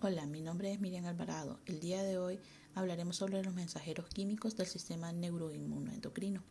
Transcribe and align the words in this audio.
Hola, 0.00 0.26
mi 0.26 0.42
nombre 0.42 0.72
es 0.72 0.78
Miriam 0.78 1.06
Alvarado. 1.06 1.58
El 1.66 1.80
día 1.80 2.04
de 2.04 2.18
hoy 2.18 2.38
hablaremos 2.76 3.16
sobre 3.16 3.42
los 3.42 3.52
mensajeros 3.52 4.08
químicos 4.08 4.56
del 4.56 4.68
sistema 4.68 5.10
neuroinmunoendocrino. 5.10 6.44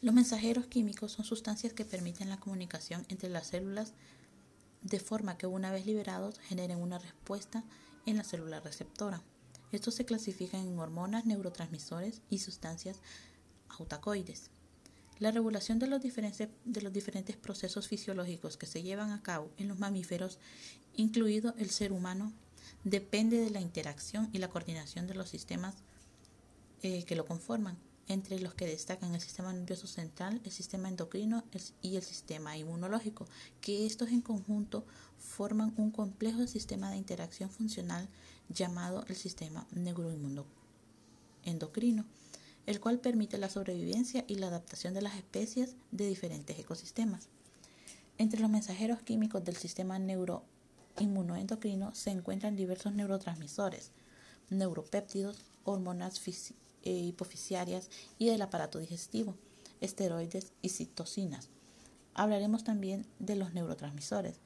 Los 0.00 0.14
mensajeros 0.14 0.66
químicos 0.66 1.12
son 1.12 1.26
sustancias 1.26 1.74
que 1.74 1.84
permiten 1.84 2.30
la 2.30 2.40
comunicación 2.40 3.04
entre 3.10 3.28
las 3.28 3.48
células 3.48 3.92
de 4.80 4.98
forma 4.98 5.36
que 5.36 5.46
una 5.46 5.70
vez 5.72 5.84
liberados 5.84 6.38
generen 6.38 6.78
una 6.78 6.98
respuesta 6.98 7.64
en 8.06 8.16
la 8.16 8.24
célula 8.24 8.60
receptora. 8.60 9.22
Estos 9.70 9.94
se 9.94 10.06
clasifican 10.06 10.66
en 10.66 10.78
hormonas, 10.78 11.26
neurotransmisores 11.26 12.22
y 12.30 12.38
sustancias 12.38 12.96
autacoides. 13.68 14.50
La 15.18 15.32
regulación 15.32 15.78
de 15.78 15.86
los, 15.86 16.00
de 16.00 16.80
los 16.80 16.92
diferentes 16.94 17.36
procesos 17.36 17.88
fisiológicos 17.88 18.56
que 18.56 18.64
se 18.64 18.82
llevan 18.82 19.10
a 19.10 19.22
cabo 19.22 19.50
en 19.58 19.68
los 19.68 19.78
mamíferos, 19.78 20.38
incluido 21.00 21.54
el 21.58 21.70
ser 21.70 21.92
humano, 21.92 22.32
depende 22.84 23.38
de 23.38 23.50
la 23.50 23.60
interacción 23.60 24.30
y 24.32 24.38
la 24.38 24.48
coordinación 24.48 25.06
de 25.06 25.14
los 25.14 25.28
sistemas 25.28 25.74
eh, 26.82 27.04
que 27.04 27.16
lo 27.16 27.26
conforman, 27.26 27.76
entre 28.08 28.40
los 28.40 28.54
que 28.54 28.66
destacan 28.66 29.14
el 29.14 29.20
sistema 29.20 29.52
nervioso 29.52 29.86
central, 29.86 30.40
el 30.44 30.50
sistema 30.50 30.88
endocrino 30.88 31.44
y 31.82 31.96
el 31.96 32.02
sistema 32.02 32.56
inmunológico, 32.56 33.26
que 33.60 33.86
estos 33.86 34.08
en 34.08 34.20
conjunto 34.20 34.84
forman 35.18 35.72
un 35.76 35.90
complejo 35.90 36.46
sistema 36.46 36.90
de 36.90 36.96
interacción 36.96 37.50
funcional 37.50 38.08
llamado 38.48 39.04
el 39.08 39.16
sistema 39.16 39.66
neuroinmunoendocrino 39.72 42.04
el 42.66 42.80
cual 42.80 43.00
permite 43.00 43.38
la 43.38 43.48
sobrevivencia 43.48 44.24
y 44.28 44.36
la 44.36 44.48
adaptación 44.48 44.94
de 44.94 45.02
las 45.02 45.16
especies 45.16 45.76
de 45.90 46.06
diferentes 46.06 46.58
ecosistemas. 46.58 47.28
Entre 48.18 48.40
los 48.40 48.50
mensajeros 48.50 49.02
químicos 49.02 49.44
del 49.44 49.56
sistema 49.56 49.98
neuroinmunoendocrino 51.00 51.94
se 51.94 52.10
encuentran 52.10 52.56
diversos 52.56 52.92
neurotransmisores, 52.92 53.90
neuropéptidos, 54.50 55.44
hormonas 55.64 56.20
eh, 56.26 56.90
hipofisiarias 56.90 57.90
y 58.18 58.26
del 58.26 58.42
aparato 58.42 58.78
digestivo, 58.78 59.34
esteroides 59.80 60.52
y 60.62 60.68
citocinas. 60.68 61.48
Hablaremos 62.14 62.64
también 62.64 63.06
de 63.18 63.36
los 63.36 63.54
neurotransmisores, 63.54 64.36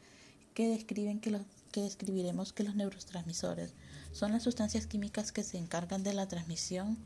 los, 1.30 1.42
que 1.72 1.83
describiremos 1.83 2.52
que 2.52 2.62
los 2.62 2.77
neurotransmisores 2.77 3.72
son 4.12 4.33
las 4.33 4.44
sustancias 4.44 4.86
químicas 4.86 5.33
que 5.33 5.42
se 5.42 5.58
encargan 5.58 6.05
de 6.05 6.14
la 6.14 6.28
transmisión 6.28 6.98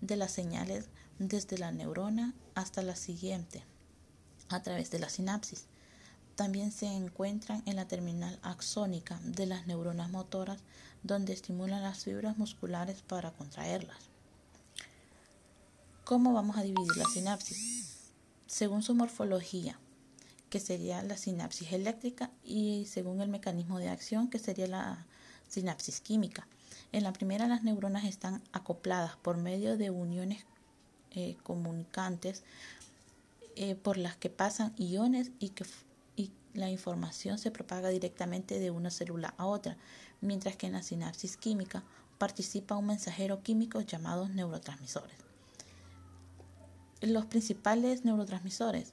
de 0.00 0.16
las 0.16 0.32
señales 0.32 0.86
desde 1.18 1.58
la 1.58 1.70
neurona 1.72 2.34
hasta 2.54 2.82
la 2.82 2.96
siguiente 2.96 3.62
a 4.48 4.62
través 4.62 4.90
de 4.90 4.98
la 4.98 5.08
sinapsis. 5.08 5.66
También 6.38 6.70
se 6.70 6.86
encuentran 6.86 7.64
en 7.66 7.74
la 7.74 7.88
terminal 7.88 8.38
axónica 8.42 9.18
de 9.24 9.44
las 9.44 9.66
neuronas 9.66 10.08
motoras 10.08 10.60
donde 11.02 11.32
estimulan 11.32 11.82
las 11.82 12.04
fibras 12.04 12.38
musculares 12.38 13.02
para 13.02 13.32
contraerlas. 13.32 13.98
¿Cómo 16.04 16.32
vamos 16.32 16.56
a 16.56 16.62
dividir 16.62 16.96
la 16.96 17.06
sinapsis? 17.06 18.12
Según 18.46 18.84
su 18.84 18.94
morfología, 18.94 19.80
que 20.48 20.60
sería 20.60 21.02
la 21.02 21.16
sinapsis 21.16 21.72
eléctrica, 21.72 22.30
y 22.44 22.86
según 22.86 23.20
el 23.20 23.30
mecanismo 23.30 23.80
de 23.80 23.88
acción, 23.88 24.30
que 24.30 24.38
sería 24.38 24.68
la 24.68 25.06
sinapsis 25.48 26.00
química. 26.00 26.46
En 26.92 27.02
la 27.02 27.12
primera 27.12 27.48
las 27.48 27.64
neuronas 27.64 28.04
están 28.04 28.44
acopladas 28.52 29.16
por 29.16 29.38
medio 29.38 29.76
de 29.76 29.90
uniones 29.90 30.44
eh, 31.10 31.36
comunicantes 31.42 32.44
eh, 33.56 33.74
por 33.74 33.96
las 33.96 34.14
que 34.14 34.30
pasan 34.30 34.72
iones 34.76 35.32
y 35.40 35.48
que 35.48 35.64
la 36.54 36.70
información 36.70 37.38
se 37.38 37.50
propaga 37.50 37.88
directamente 37.88 38.58
de 38.58 38.70
una 38.70 38.90
célula 38.90 39.34
a 39.36 39.46
otra, 39.46 39.76
mientras 40.20 40.56
que 40.56 40.66
en 40.66 40.72
la 40.72 40.82
sinapsis 40.82 41.36
química 41.36 41.84
participa 42.18 42.76
un 42.76 42.86
mensajero 42.86 43.42
químico 43.42 43.80
llamado 43.80 44.28
neurotransmisores. 44.28 45.16
Los 47.00 47.26
principales 47.26 48.04
neurotransmisores, 48.04 48.92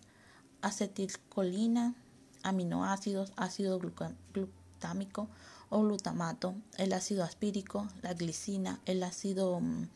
acetilcolina, 0.62 1.96
aminoácidos, 2.44 3.34
ácido 3.36 3.80
glutámico, 3.80 5.28
o 5.70 5.82
glutamato, 5.82 6.56
el 6.78 6.94
ácido 6.94 7.24
aspírico, 7.24 7.88
la 8.02 8.14
glicina, 8.14 8.80
el 8.86 9.04
ácido 9.04 9.60
mm, 9.60 9.88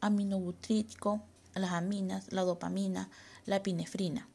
aminobutrítico, 0.00 1.20
las 1.54 1.72
aminas, 1.72 2.32
la 2.32 2.42
dopamina, 2.42 3.10
la 3.46 3.56
epinefrina. 3.56 4.28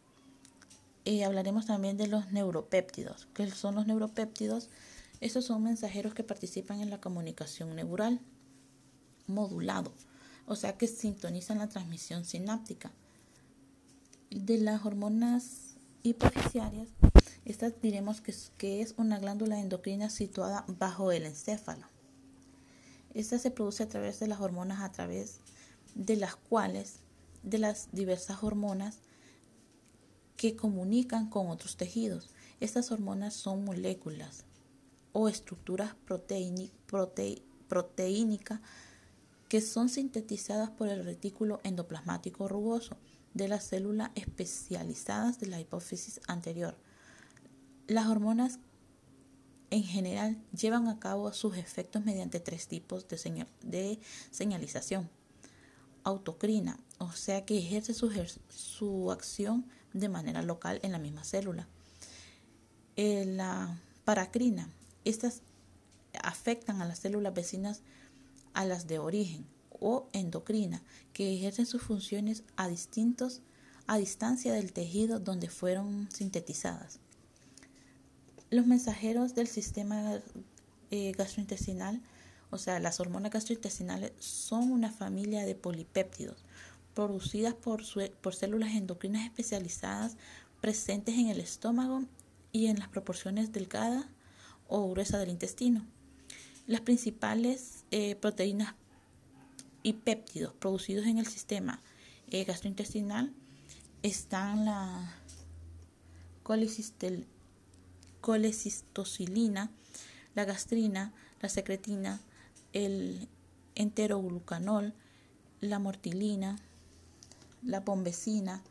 Y 1.06 1.24
hablaremos 1.24 1.66
también 1.66 1.98
de 1.98 2.08
los 2.08 2.32
neuropéptidos. 2.32 3.28
¿Qué 3.34 3.50
son 3.52 3.76
los 3.76 3.88
neuropéptidos? 3.88 4.70
Estos 5.22 5.46
son 5.46 5.64
mensajeros 5.64 6.14
que 6.14 6.24
participan 6.24 6.82
en 6.82 6.90
la 6.90 7.02
comunicación 7.02 7.76
neural 7.76 8.20
modulado, 9.28 9.94
o 10.48 10.56
sea 10.56 10.78
que 10.78 10.88
sintonizan 10.88 11.60
la 11.60 11.70
transmisión 11.70 12.26
sináptica. 12.26 12.92
De 14.32 14.58
las 14.58 14.86
hormonas 14.86 15.76
hipofisiarias 16.04 16.88
esta 17.50 17.72
diremos 17.72 18.22
que 18.22 18.82
es, 18.82 18.94
una 18.98 19.18
glándula 19.18 19.60
endocrina 19.60 20.12
situada 20.12 20.66
bajo 20.68 21.12
el 21.12 21.26
encéfalo. 21.26 21.88
Esta 23.16 23.40
se 23.40 23.50
produce 23.50 23.82
a 23.82 23.90
través 23.90 24.20
de 24.20 24.28
las 24.28 24.40
hormonas, 24.40 24.82
a 24.82 24.92
través 24.92 25.40
de 25.96 26.16
las 26.16 26.36
cuales, 26.36 26.98
de 27.42 27.58
las 27.58 27.88
diversas 27.92 28.44
hormonas 28.44 29.00
que 30.40 30.56
comunican 30.56 31.30
con 31.30 31.50
otros 31.50 31.76
tejidos. 31.76 32.30
Estas 32.62 32.92
hormonas 32.92 33.34
son 33.34 33.66
moléculas 33.66 34.46
o 35.12 35.28
estructuras 35.28 35.96
proteínicas 37.68 38.62
que 39.50 39.62
son 39.62 39.90
sintetizadas 39.90 40.70
por 40.70 40.88
el 40.88 41.04
retículo 41.04 41.60
endoplasmático 41.64 42.48
rugoso 42.48 42.96
de 43.34 43.50
las 43.50 43.66
células 43.66 44.12
especializadas 44.16 45.40
de 45.40 45.48
la 45.48 45.60
hipófisis 45.60 46.22
anterior 46.28 46.78
las 47.90 48.08
hormonas 48.08 48.60
en 49.72 49.84
general 49.84 50.38
llevan 50.56 50.88
a 50.88 51.00
cabo 51.00 51.34
sus 51.34 51.58
efectos 51.58 52.06
mediante 52.06 52.40
tres 52.40 52.68
tipos 52.68 53.08
de, 53.08 54.00
señalización. 54.32 55.10
Autocrina, 56.04 56.80
o 56.98 57.12
sea 57.12 57.46
que 57.46 57.58
ejerce 57.58 57.94
su, 57.94 59.12
acción 59.12 59.66
de 59.94 60.10
manera 60.10 60.42
local 60.42 60.80
en 60.84 60.92
la 60.92 61.00
misma 61.00 61.24
célula. 61.24 61.68
Eh, 62.96 63.26
la 63.26 63.80
paracrina, 64.06 64.70
estas 65.06 65.42
afectan 66.22 66.82
a 66.82 66.86
las 66.86 67.00
células 67.00 67.34
vecinas 67.34 67.82
a 68.54 68.66
las 68.66 68.88
de 68.88 69.00
origen 69.00 69.46
o 69.70 70.10
endocrina, 70.12 70.82
que 71.14 71.34
ejercen 71.34 71.66
sus 71.66 71.82
funciones 71.82 72.44
a 72.58 72.68
distintos 72.68 73.42
a 73.90 73.98
distancia 73.98 74.54
del 74.54 74.72
tejido 74.72 75.20
donde 75.20 75.50
fueron 75.50 76.08
sintetizadas. 76.14 77.00
Los 78.52 78.68
mensajeros 78.68 79.34
del 79.34 79.48
sistema 79.48 80.20
eh, 80.92 81.12
gastrointestinal, 81.14 82.00
o 82.52 82.60
sea, 82.60 82.80
las 82.80 83.00
hormonas 83.00 83.32
gastrointestinales, 83.32 84.12
son 84.20 84.72
una 84.72 84.92
familia 84.92 85.44
de 85.44 85.56
polipéptidos 85.56 86.46
producidas 87.08 87.54
por, 87.54 87.86
células 88.36 88.76
endocrinas 88.76 89.24
especializadas 89.24 90.18
presentes 90.60 91.16
en 91.16 91.30
el 91.30 91.40
estómago 91.40 92.04
y 92.52 92.66
en 92.68 92.78
las 92.78 92.90
proporciones 92.90 93.54
delgadas 93.54 94.06
o 94.68 94.90
gruesas 94.92 95.22
del 95.22 95.30
intestino. 95.30 95.86
Las 96.68 96.82
principales 96.82 97.86
eh, 97.92 98.16
proteínas 98.16 98.76
y 99.82 99.94
péptidos 99.94 100.54
producidos 100.56 101.06
en 101.06 101.20
el 101.20 101.26
sistema 101.26 101.82
eh, 102.32 102.44
gastrointestinal 102.44 103.32
están 104.04 104.66
la 104.66 105.16
colecistocilina, 108.20 109.72
la 110.36 110.44
gastrina, 110.44 111.14
la 111.40 111.48
secretina, 111.48 112.20
el 112.74 113.30
enteroglucanol, 113.76 114.94
la 115.62 115.80
mortilina, 115.80 116.58
la 117.64 117.82
bombecina, 117.82 118.62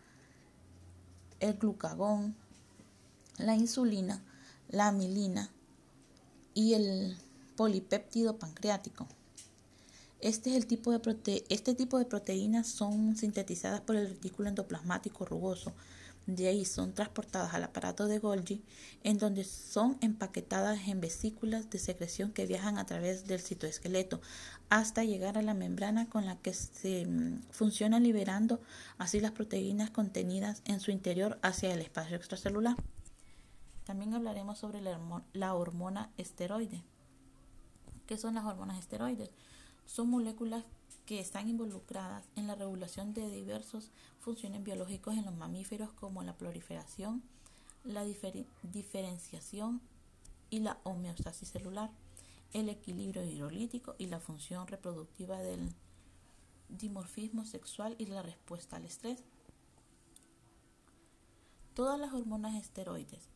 el 1.41 1.55
glucagón, 1.55 2.35
la 3.39 3.55
insulina, 3.55 4.23
la 4.69 4.89
amilina 4.89 5.51
y 6.55 6.75
el 6.75 7.17
polipéptido 7.57 8.39
pancreático. 8.39 9.07
Este, 10.21 10.51
es 10.51 10.57
el 10.57 10.67
tipo 10.67 10.91
de 10.91 11.45
este 11.49 11.75
tipo 11.75 11.99
de 11.99 12.05
proteínas 12.05 12.67
son 12.67 13.17
sintetizadas 13.17 13.81
por 13.81 13.95
el 13.95 14.09
retículo 14.09 14.49
endoplasmático 14.49 15.25
rugoso 15.25 15.73
de 16.29 16.47
ahí 16.47 16.67
son 16.67 16.93
transportadas 16.93 17.55
al 17.55 17.65
aparato 17.65 18.07
de 18.07 18.19
Golgi, 18.19 18.63
en 19.03 19.17
donde 19.17 19.45
son 19.45 19.97
empaquetadas 20.03 20.87
en 20.87 21.01
vesículas 21.01 21.71
de 21.71 21.79
secreción 21.79 22.33
que 22.33 22.45
viajan 22.45 22.77
a 22.77 22.85
través 22.85 23.27
del 23.27 23.41
citoesqueleto 23.41 24.21
hasta 24.69 25.05
llegar 25.05 25.39
a 25.39 25.43
la 25.43 25.55
membrana 25.55 26.11
con 26.11 26.27
la 26.27 26.37
que 26.37 26.53
se 26.53 27.07
mm, 27.07 27.45
funciona 27.51 27.99
liberando 27.99 28.61
así 28.99 29.21
las 29.21 29.33
proteínas 29.33 29.89
contenidas 29.89 30.61
en 30.67 30.81
su 30.81 30.91
interior 30.91 31.39
hacia 31.41 31.73
el 31.73 31.81
espacio 31.81 32.17
extracelular. 32.17 32.77
También 33.85 34.13
hablaremos 34.13 34.59
sobre 34.59 34.83
la, 34.83 35.55
hormona 35.55 36.11
esteroide, 36.19 36.85
¿Qué 38.07 38.19
son 38.19 38.35
las 38.35 38.45
hormonas 38.45 38.79
esteroides? 38.79 39.31
Son 39.87 40.11
moléculas 40.11 40.65
que 41.09 41.21
están 41.21 41.49
involucradas 41.49 42.29
en 42.37 42.47
la 42.47 42.55
regulación 42.55 43.15
de 43.15 43.31
diversos 43.31 43.91
funciones 44.21 44.63
biológicos 44.63 45.17
en 45.17 45.25
los 45.25 45.35
mamíferos 45.35 45.91
como 45.95 46.23
la 46.23 46.37
proliferación, 46.37 47.23
la 47.83 48.05
diferenciación 48.05 49.81
y 50.51 50.61
la 50.61 50.79
homeostasis 50.83 51.49
celular, 51.49 51.91
el 52.53 52.69
equilibrio 52.69 53.25
hidrolítico 53.25 53.95
y 53.97 54.09
la 54.09 54.21
función 54.21 54.67
reproductiva 54.67 55.39
del 55.39 55.75
dimorfismo 56.69 57.47
sexual 57.47 57.97
y 57.97 58.05
la 58.05 58.21
respuesta 58.21 58.77
al 58.77 58.85
estrés. 58.85 59.25
Todas 61.73 61.99
las 61.99 62.13
hormonas 62.13 62.55
esteroides, 62.55 63.31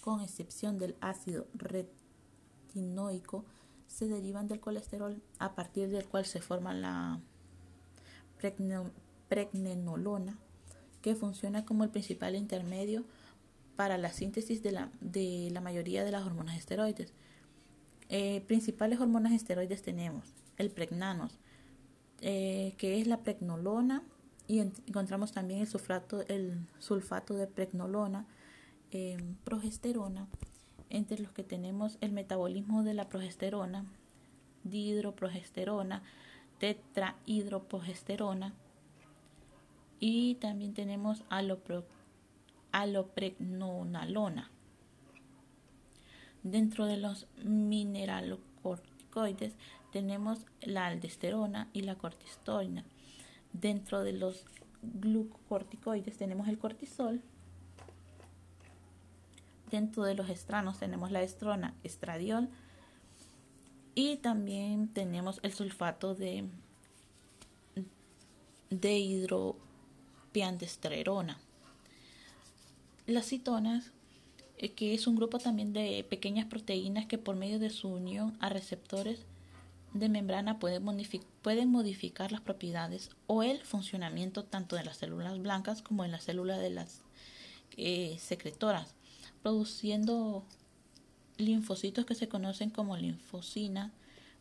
con 0.00 0.20
excepción 0.20 0.78
del 0.78 0.96
ácido 1.00 1.48
retinoico, 1.54 3.44
se 3.86 4.08
derivan 4.08 4.48
del 4.48 4.60
colesterol 4.60 5.22
a 5.38 5.54
partir 5.54 5.88
del 5.88 6.06
cual 6.06 6.26
se 6.26 6.40
forma 6.40 6.74
la 6.74 7.20
pregnenolona, 9.28 10.38
que 11.02 11.14
funciona 11.14 11.64
como 11.64 11.84
el 11.84 11.90
principal 11.90 12.34
intermedio 12.34 13.04
para 13.76 13.98
la 13.98 14.12
síntesis 14.12 14.62
de 14.62 14.72
la, 14.72 14.90
de 15.00 15.50
la 15.52 15.60
mayoría 15.60 16.04
de 16.04 16.10
las 16.10 16.24
hormonas 16.24 16.56
esteroides. 16.56 17.12
Eh, 18.08 18.42
principales 18.46 19.00
hormonas 19.00 19.32
esteroides 19.32 19.82
tenemos 19.82 20.34
el 20.58 20.70
pregnanos, 20.70 21.38
eh, 22.20 22.74
que 22.78 23.00
es 23.00 23.06
la 23.06 23.22
pregnolona, 23.22 24.02
y 24.48 24.60
encontramos 24.60 25.32
también 25.32 25.60
el, 25.60 25.66
sulfato, 25.66 26.26
el 26.28 26.66
sulfato 26.78 27.34
de 27.34 27.46
pregnolona, 27.46 28.26
eh, 28.92 29.18
progesterona, 29.44 30.28
entre 30.90 31.18
los 31.18 31.32
que 31.32 31.42
tenemos 31.42 31.96
el 32.00 32.12
metabolismo 32.12 32.82
de 32.82 32.94
la 32.94 33.08
progesterona, 33.08 33.84
dihidroprogesterona, 34.64 36.02
tetrahidroprogesterona 36.58 38.54
y 40.00 40.34
también 40.36 40.72
tenemos 40.74 41.22
alopro, 41.28 41.84
alopregnolona. 42.72 44.50
Dentro 46.42 46.86
de 46.86 46.96
los 46.98 47.26
mineralocorticoides 47.42 49.54
tenemos 49.92 50.46
la 50.60 50.86
aldosterona 50.86 51.68
y 51.72 51.82
la 51.82 51.96
cortisona. 51.96 52.84
Dentro 53.52 54.02
de 54.04 54.12
los 54.12 54.46
glucocorticoides 54.82 56.16
tenemos 56.16 56.46
el 56.48 56.58
cortisol 56.58 57.22
Dentro 59.70 60.04
de 60.04 60.14
los 60.14 60.30
estranos 60.30 60.78
tenemos 60.78 61.10
la 61.10 61.22
estrona, 61.22 61.74
estradiol 61.82 62.48
y 63.96 64.16
también 64.16 64.88
tenemos 64.88 65.40
el 65.42 65.54
sulfato 65.54 66.14
de, 66.14 66.44
de 68.70 68.98
hidropiandestrerona. 68.98 71.38
Las 73.06 73.26
citonas, 73.26 73.92
eh, 74.58 74.72
que 74.72 74.94
es 74.94 75.06
un 75.06 75.14
grupo 75.16 75.38
también 75.38 75.72
de 75.72 76.04
pequeñas 76.08 76.46
proteínas 76.46 77.06
que 77.06 77.18
por 77.18 77.36
medio 77.36 77.58
de 77.58 77.70
su 77.70 77.88
unión 77.88 78.36
a 78.40 78.48
receptores 78.48 79.26
de 79.94 80.08
membrana 80.08 80.58
pueden, 80.58 80.82
modificar 81.70 82.32
las 82.32 82.40
propiedades 82.42 83.10
o 83.26 83.42
el 83.42 83.62
funcionamiento 83.62 84.44
tanto 84.44 84.76
de 84.76 84.84
las 84.84 84.98
células 84.98 85.38
blancas 85.38 85.82
como 85.82 86.04
en 86.04 86.12
las 86.12 86.24
células 86.24 86.60
de 86.60 86.70
las 86.70 87.02
eh, 87.76 88.16
secretoras 88.20 88.95
produciendo 89.46 90.44
linfocitos 91.36 92.04
que 92.04 92.16
se 92.16 92.26
conocen 92.26 92.68
como 92.68 92.96
linfocinas, 92.96 93.92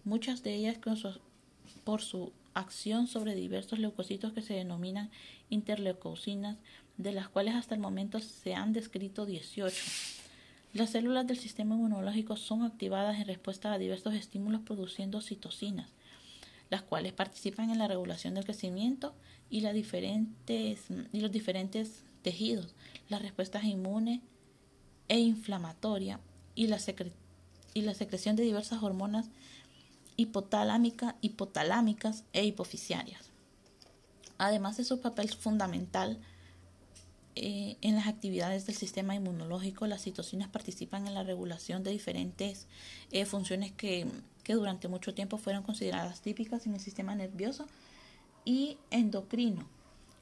muchas 0.04 0.42
de 0.42 0.56
ellas 0.56 0.80
por 1.84 2.02
su 2.02 2.34
acción 2.56 3.06
sobre 3.06 3.36
diversos 3.36 3.78
leucocitos 3.78 4.34
que 4.34 4.42
se 4.42 4.56
denominan 4.56 5.12
interleucocinas, 5.52 6.58
de 6.98 7.12
las 7.12 7.30
cuales 7.30 7.54
hasta 7.54 7.76
el 7.76 7.82
momento 7.82 8.20
se 8.20 8.56
han 8.56 8.74
descrito 8.74 9.28
18. 9.28 9.78
Las 10.74 10.90
células 10.90 11.28
del 11.28 11.38
sistema 11.38 11.76
inmunológico 11.76 12.36
son 12.36 12.64
activadas 12.64 13.20
en 13.20 13.28
respuesta 13.28 13.72
a 13.72 13.78
diversos 13.78 14.16
estímulos 14.16 14.62
produciendo 14.62 15.22
citocinas, 15.22 15.92
las 16.72 16.82
cuales 16.82 17.14
participan 17.14 17.70
en 17.70 17.78
la 17.78 17.88
regulación 17.88 18.34
del 18.34 18.46
crecimiento 18.46 19.14
y, 19.52 19.60
y 19.60 21.20
los 21.22 21.32
diferentes 21.32 22.04
tejidos, 22.24 22.74
las 23.08 23.22
respuestas 23.22 23.66
inmunes, 23.66 24.22
e 25.08 25.20
inflamatoria 25.20 26.20
y 26.56 26.68
la, 26.68 26.80
secreción 26.80 28.36
de 28.36 28.44
diversas 28.44 28.82
hormonas 28.82 29.30
hipotalámica, 30.18 31.16
hipotalámicas 31.22 32.24
e 32.34 32.46
hipofisiarias. 32.46 33.30
Además 34.38 34.78
de 34.78 34.84
su 34.84 35.02
papel 35.02 35.30
fundamental 35.30 36.20
eh, 37.36 37.76
en 37.82 37.96
las 37.96 38.08
actividades 38.08 38.66
del 38.66 38.76
sistema 38.76 39.16
inmunológico, 39.16 39.88
las 39.88 40.04
citocinas 40.04 40.48
participan 40.48 41.08
en 41.08 41.14
la 41.14 41.24
regulación 41.24 41.84
de 41.84 41.92
diferentes 41.92 42.68
eh, 43.12 43.26
funciones 43.26 43.74
que, 43.74 44.08
que 44.44 44.54
durante 44.54 44.88
mucho 44.88 45.14
tiempo 45.14 45.38
fueron 45.38 45.64
consideradas 45.64 46.22
típicas 46.22 46.66
en 46.66 46.76
el 46.76 46.80
sistema 46.80 47.14
nervioso 47.16 47.68
y 48.46 48.78
endocrino, 48.92 49.68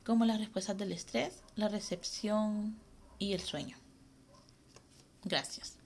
como 0.04 0.26
las 0.26 0.40
respuestas 0.40 0.78
del 0.78 0.92
estrés, 0.92 1.44
la 1.56 1.68
recepción 1.68 2.76
y 3.20 3.34
el 3.34 3.42
sueño. 3.42 3.83
Gracias. 5.26 5.83